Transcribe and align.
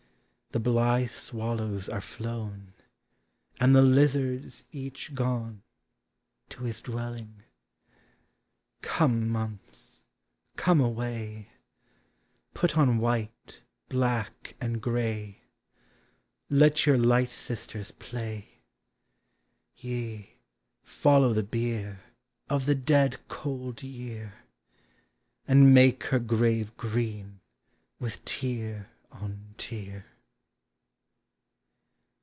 171 0.53 0.63
The 1.01 1.05
blithe 1.05 1.17
swallows 1.17 1.87
are 1.87 2.01
flown, 2.01 2.73
and 3.61 3.73
the 3.73 3.81
lizards 3.81 4.65
each 4.73 5.15
gone 5.15 5.63
To 6.49 6.63
his 6.65 6.81
dwelling; 6.81 7.43
Come, 8.81 9.29
months, 9.29 10.03
come 10.57 10.81
away, 10.81 11.51
Put 12.53 12.77
on 12.77 12.97
white, 12.97 13.61
black, 13.87 14.55
and 14.59 14.81
gray; 14.81 15.43
Let 16.49 16.85
your 16.85 16.97
light 16.97 17.31
sisters 17.31 17.91
play— 17.91 18.59
Ye, 19.77 20.33
follow 20.83 21.31
the 21.31 21.43
bier 21.43 22.01
Of 22.49 22.65
the 22.65 22.75
dead 22.75 23.25
cold 23.29 23.83
year, 23.83 24.33
And 25.47 25.73
make 25.73 26.03
her 26.07 26.19
grave 26.19 26.75
green 26.75 27.39
with 28.01 28.25
tear 28.25 28.89
on 29.13 29.55
tear. 29.57 30.07